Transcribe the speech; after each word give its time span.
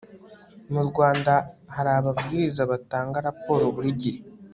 mu 0.73 0.81
rwanda 0.89 1.33
hari 1.75 1.89
ababwiriza 1.99 2.61
batanga 2.71 3.17
raporo 3.27 3.63
buri 3.75 3.91
gihe 4.01 4.19